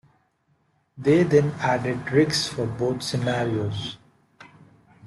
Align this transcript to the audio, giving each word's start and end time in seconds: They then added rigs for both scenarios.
They 0.97 1.21
then 1.21 1.51
added 1.59 2.11
rigs 2.11 2.47
for 2.47 2.65
both 2.65 3.03
scenarios. 3.03 3.97